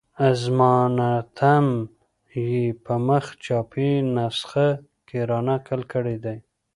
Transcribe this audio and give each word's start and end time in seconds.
اظماننتم 0.29 1.65
یې 2.45 2.55
په 2.83 2.93
مخ 3.07 3.25
چاپي 3.45 3.89
نسخه 4.15 4.69
کې 5.07 5.19
را 5.29 5.39
نقل 5.49 5.81
کړی 5.93 6.17
دی. 6.25 6.37